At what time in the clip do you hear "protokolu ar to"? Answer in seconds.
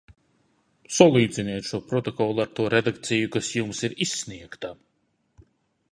1.91-2.67